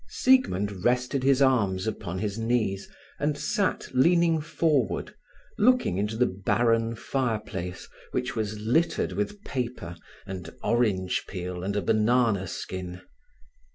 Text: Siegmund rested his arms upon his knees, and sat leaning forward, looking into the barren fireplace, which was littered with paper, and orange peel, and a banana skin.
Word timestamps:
Siegmund 0.09 0.83
rested 0.83 1.21
his 1.21 1.43
arms 1.43 1.85
upon 1.85 2.17
his 2.17 2.35
knees, 2.35 2.89
and 3.19 3.37
sat 3.37 3.87
leaning 3.93 4.41
forward, 4.41 5.13
looking 5.59 5.99
into 5.99 6.17
the 6.17 6.25
barren 6.25 6.95
fireplace, 6.95 7.87
which 8.09 8.35
was 8.35 8.57
littered 8.59 9.11
with 9.11 9.43
paper, 9.43 9.95
and 10.25 10.49
orange 10.63 11.25
peel, 11.27 11.63
and 11.63 11.75
a 11.75 11.83
banana 11.83 12.47
skin. 12.47 13.01